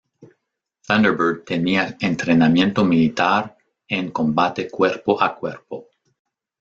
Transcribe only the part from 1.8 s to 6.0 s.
entrenamiento militar en combate cuerpo a cuerpo.